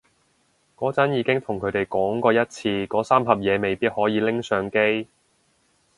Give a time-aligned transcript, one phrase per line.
[0.75, 5.07] 嗰陣已經同佢哋講過一次嗰三盒嘢未必可以拎上機